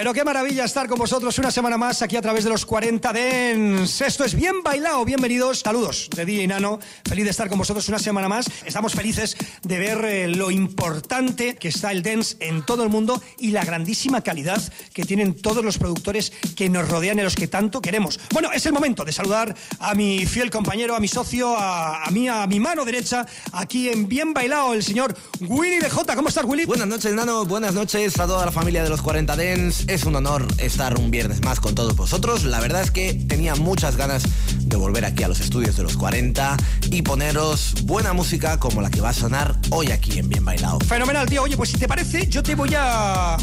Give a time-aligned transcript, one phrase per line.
[0.00, 3.12] Pero qué maravilla estar con vosotros una semana más aquí a través de los 40
[3.12, 4.00] Dens.
[4.00, 5.58] Esto es Bien Bailado, bienvenidos.
[5.58, 6.78] Saludos de DJ Nano.
[7.06, 8.46] Feliz de estar con vosotros una semana más.
[8.64, 13.22] Estamos felices de ver eh, lo importante que está el dance en todo el mundo
[13.38, 14.62] y la grandísima calidad
[14.94, 18.18] que tienen todos los productores que nos rodean y los que tanto queremos.
[18.32, 22.26] Bueno, es el momento de saludar a mi fiel compañero, a mi socio, a, mí,
[22.26, 26.16] a mi mano derecha, aquí en Bien Bailado, el señor Willy de J.
[26.16, 26.64] ¿Cómo estás, Willy?
[26.64, 27.44] Buenas noches, Nano.
[27.44, 29.89] Buenas noches a toda la familia de los 40 Dens.
[29.90, 32.44] Es un honor estar un viernes más con todos vosotros.
[32.44, 34.22] La verdad es que tenía muchas ganas
[34.60, 36.56] de volver aquí a los estudios de los 40
[36.92, 40.78] y poneros buena música como la que va a sonar hoy aquí en Bien Bailado.
[40.78, 41.42] Fenomenal, tío.
[41.42, 43.36] Oye, pues si te parece, yo te voy a.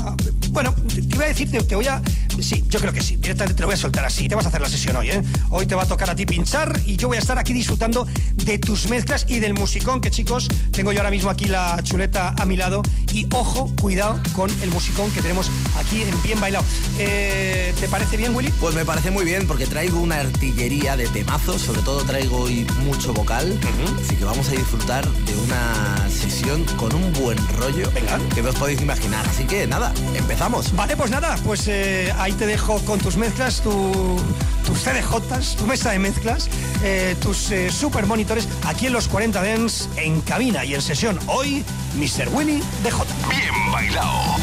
[0.51, 2.01] Bueno, te iba a decir, te, voy a.
[2.39, 3.17] Sí, yo creo que sí.
[3.17, 4.29] Directamente te lo voy a soltar así.
[4.29, 5.21] Te vas a hacer la sesión hoy, ¿eh?
[5.49, 8.07] Hoy te va a tocar a ti pinchar y yo voy a estar aquí disfrutando
[8.35, 12.35] de tus mezclas y del musicón que, chicos, tengo yo ahora mismo aquí la chuleta
[12.37, 12.83] a mi lado.
[13.11, 16.63] Y ojo, cuidado con el musicón que tenemos aquí en Bien Bailado.
[16.99, 18.51] Eh, ¿Te parece bien, Willy?
[18.59, 22.65] Pues me parece muy bien porque traigo una artillería de temazos, sobre todo traigo hoy
[22.83, 23.59] mucho vocal,
[24.03, 28.19] así que vamos a disfrutar de una sesión con un buen rollo Venga.
[28.33, 29.25] que no os podéis imaginar.
[29.27, 30.75] Así que nada, empezamos.
[30.75, 34.17] Vale, pues nada, pues eh, ahí te dejo con tus mezclas, tu-
[34.65, 36.49] tus CDJs, tu mesa de mezclas,
[36.83, 41.19] eh, tus eh, super monitores aquí en los 40 Dens en cabina y en sesión.
[41.27, 41.63] Hoy,
[41.95, 42.29] Mr.
[42.33, 43.03] Willy DJ.
[43.29, 44.35] Bien bailado.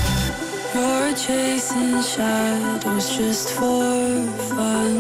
[0.75, 4.97] You're chasing shadows just for fun.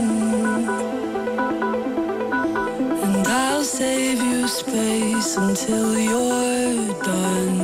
[3.02, 7.60] And I'll save you space until you're done.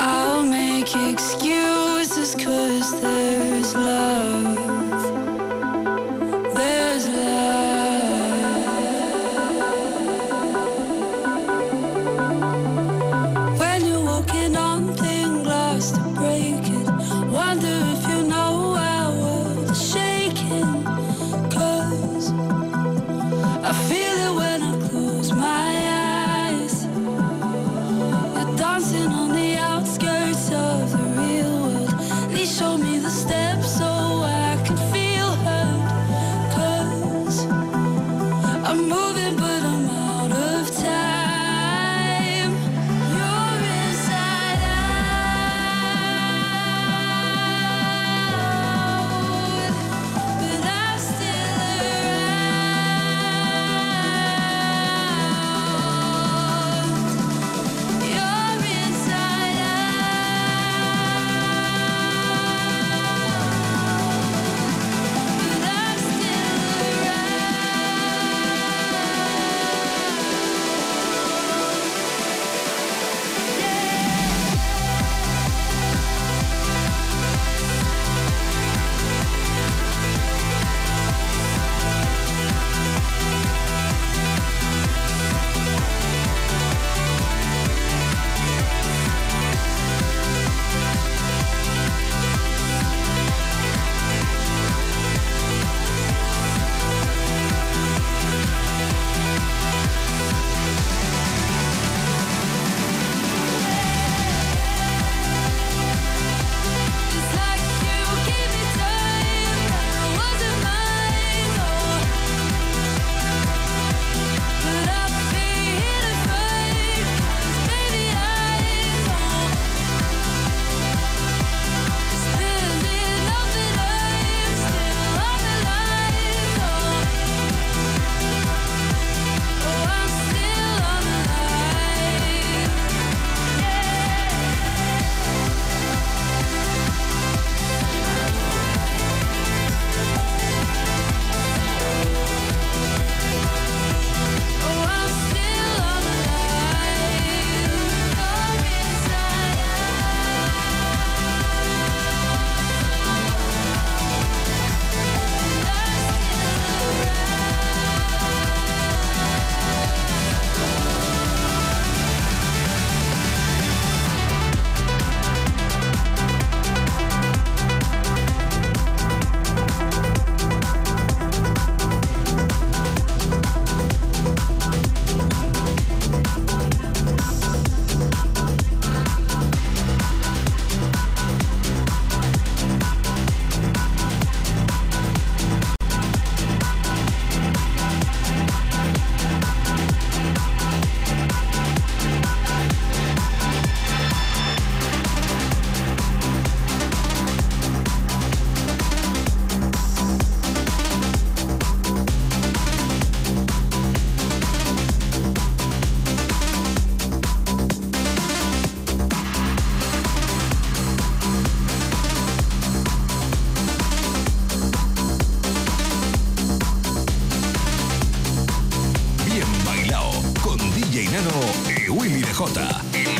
[0.00, 1.57] I'll make excuses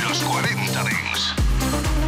[0.00, 2.07] los 40 Dents.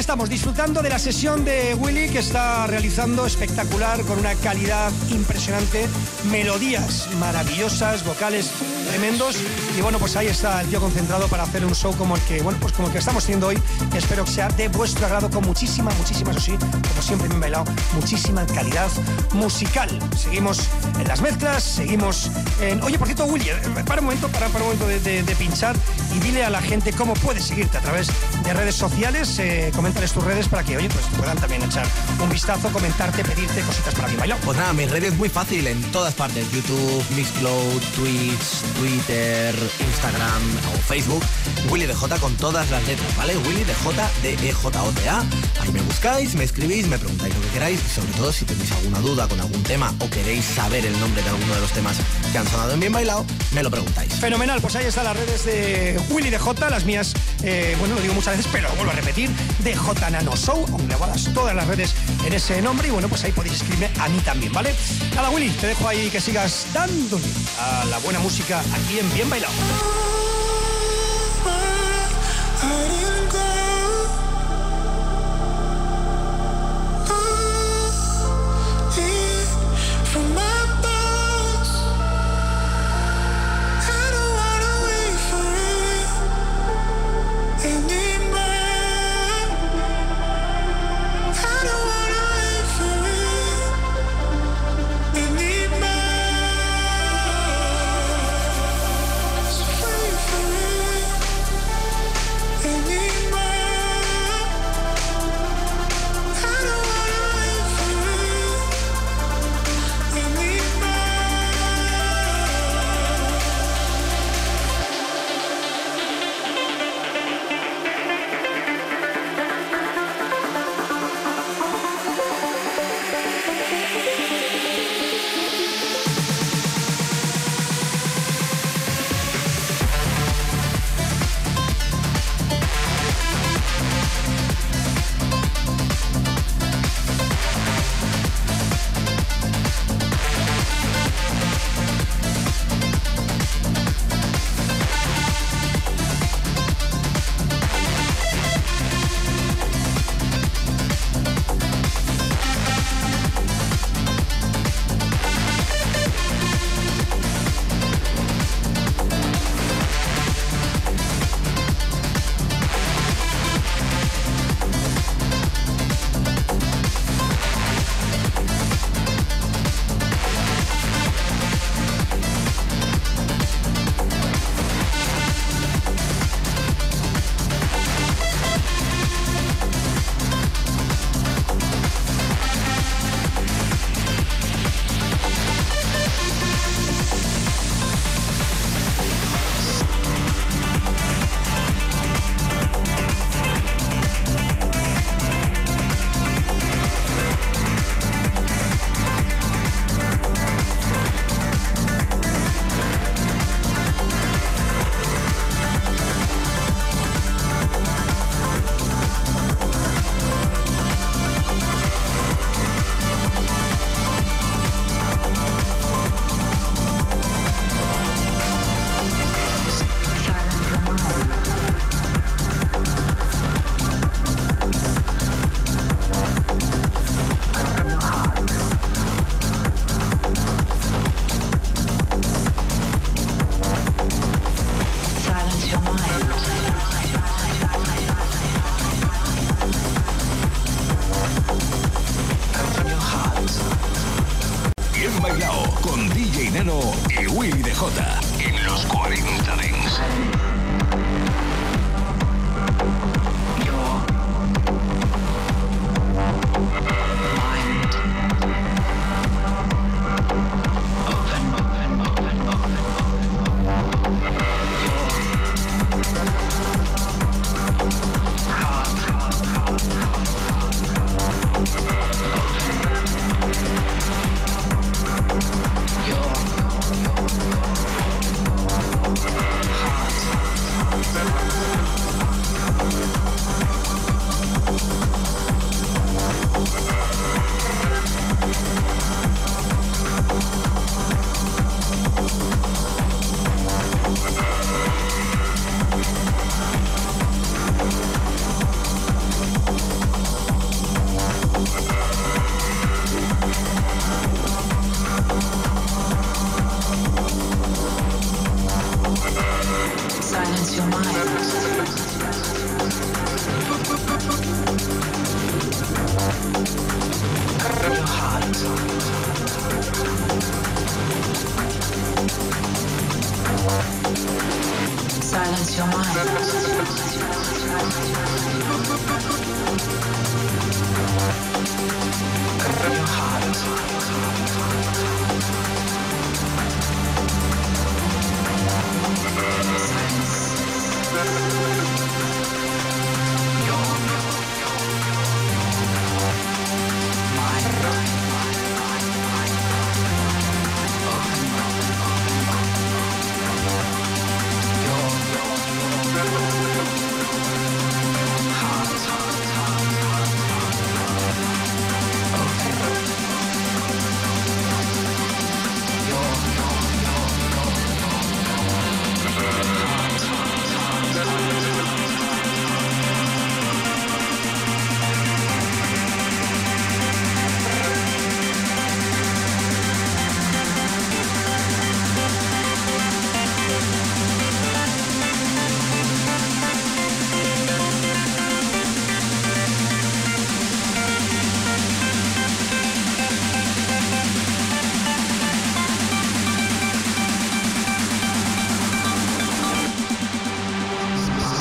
[0.00, 5.86] Estamos, disfrutando de la sesión de Willy que está realizando espectacular, con una calidad impresionante,
[6.30, 8.50] melodías maravillosas, vocales
[8.88, 9.36] tremendos.
[9.76, 12.40] Y bueno, pues ahí está el tío concentrado para hacer un show como el que,
[12.40, 13.58] bueno, pues como que estamos haciendo hoy.
[13.94, 17.38] Espero que sea de vuestro agrado con muchísima, muchísima, eso sí, como siempre me he
[17.38, 18.88] bailado, muchísima calidad
[19.34, 19.90] musical.
[20.16, 20.60] Seguimos
[20.98, 22.30] en las mezclas, seguimos
[22.62, 22.82] en.
[22.82, 25.36] Oye, por cierto, Willy, eh, para un momento, para, para un momento de, de- de
[25.36, 25.76] pinchar
[26.16, 28.08] y dile a la gente cómo puede seguirte a través
[28.50, 29.38] de redes sociales.
[29.38, 31.86] Eh, coméntales tus redes para que, oye, pues puedan también echar
[32.20, 34.40] un vistazo, comentarte, pedirte cositas para mi bailado.
[34.44, 36.50] Pues nada, mis redes muy fácil en todas partes.
[36.50, 40.42] YouTube, Mixcloud, Twitch, Twitter, Instagram
[40.74, 41.22] o Facebook.
[41.70, 43.36] Willy DJ con todas las letras, ¿vale?
[43.36, 45.24] Willy DJ de EJOTA.
[45.60, 49.40] Ahí me buscáis, me escribís, me preguntáis queráis sobre todo si tenéis alguna duda con
[49.40, 51.96] algún tema o queréis saber el nombre de alguno de los temas
[52.32, 54.14] que han sonado en Bien Bailado, me lo preguntáis.
[54.14, 58.14] Fenomenal, pues ahí están las redes de Willy DJ, las mías, eh, bueno, lo digo
[58.14, 59.30] muchas veces, pero lo vuelvo a repetir,
[59.64, 63.56] DJ Nano Show, englobadas todas las redes en ese nombre y bueno, pues ahí podéis
[63.56, 64.74] escribirme a mí también, ¿vale?
[65.14, 67.24] Nada, Willy, te dejo ahí que sigas dándole
[67.58, 70.19] a la buena música aquí en Bien Bailado.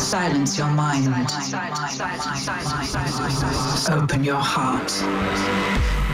[0.09, 1.07] Silence your mind.
[3.91, 6.08] Open your heart.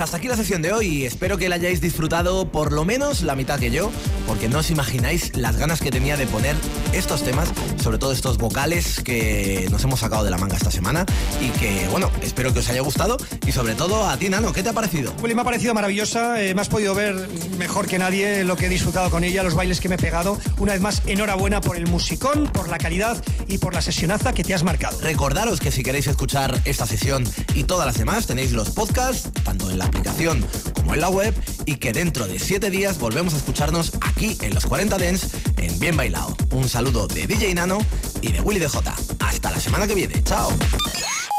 [0.00, 2.86] Pues hasta aquí la sesión de hoy y espero que la hayáis disfrutado por lo
[2.86, 3.92] menos la mitad que yo,
[4.26, 6.56] porque no os imagináis las ganas que tenía de poner
[6.94, 7.50] estos temas,
[7.82, 11.04] sobre todo estos vocales que nos hemos sacado de la manga esta semana
[11.38, 14.62] y que, bueno, espero que os haya gustado y sobre todo a ti, Nano, ¿qué
[14.62, 15.12] te ha parecido?
[15.22, 17.28] Willy, me ha parecido maravillosa, eh, me has podido ver
[17.58, 20.38] mejor que nadie lo que he disfrutado con ella, los bailes que me he pegado.
[20.56, 24.44] Una vez más, enhorabuena por el musicón, por la calidad y por la sesionaza que
[24.44, 24.98] te has marcado.
[25.02, 29.29] Recordaros que si queréis escuchar esta sesión y todas las demás, tenéis los podcasts,
[29.70, 30.44] en la aplicación
[30.74, 31.34] como en la web,
[31.66, 35.78] y que dentro de 7 días volvemos a escucharnos aquí en los 40 Dents en
[35.78, 36.36] Bien Bailado.
[36.50, 37.78] Un saludo de DJ Nano
[38.20, 38.94] y de Willy DJ.
[39.20, 40.22] Hasta la semana que viene.
[40.24, 40.50] Chao.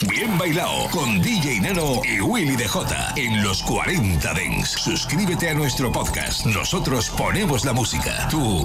[0.10, 2.70] Bien bailado con DJ Nano y Willy DJ
[3.18, 4.70] en los 40 Dents.
[4.72, 6.46] Suscríbete a nuestro podcast.
[6.48, 8.28] Nosotros ponemos la música.
[8.30, 8.64] Tú